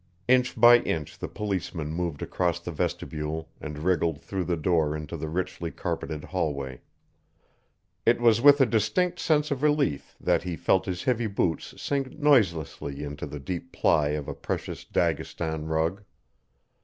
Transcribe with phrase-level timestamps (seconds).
[0.27, 5.15] Inch by inch the policeman moved across the vestibule and wriggled through the door into
[5.15, 6.81] the richly carpeted hallway.
[8.03, 12.17] It was with a distinct sense of relief that he felt his heavy boots sink
[12.17, 16.03] noiselessly into the deep ply of a precious Daghestan rug.